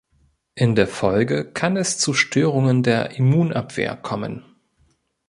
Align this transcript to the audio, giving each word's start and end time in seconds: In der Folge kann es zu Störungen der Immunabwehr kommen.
In 0.55 0.73
der 0.73 0.87
Folge 0.87 1.51
kann 1.53 1.77
es 1.77 1.99
zu 1.99 2.13
Störungen 2.15 2.81
der 2.81 3.19
Immunabwehr 3.19 3.95
kommen. 3.95 4.43